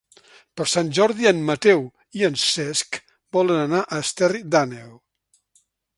Per 0.59 0.65
Sant 0.69 0.87
Jordi 0.99 1.27
en 1.31 1.43
Mateu 1.49 1.83
i 2.21 2.25
en 2.29 2.39
Cesc 2.45 2.99
volen 3.39 3.61
anar 3.67 3.83
a 3.85 4.01
Esterri 4.07 4.43
d'Àneu. 4.57 4.89